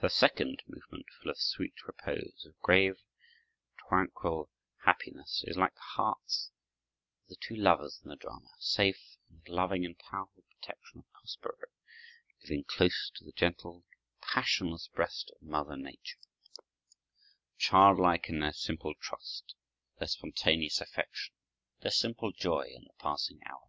[0.00, 2.96] The second movement, full of sweet repose, of grave,
[3.86, 4.50] tranquil
[4.86, 6.50] happiness, is like the hearts
[7.22, 11.12] of the two lovers in the drama, safe in the loving and powerful protection of
[11.12, 11.68] Prospero,
[12.42, 13.84] living close to the gentle,
[14.22, 16.20] passionless breast of Mother Nature,
[17.58, 19.54] childlike in their simple trust,
[19.98, 21.34] their spontaneous affection,
[21.82, 23.68] their simple joy in the passing hour.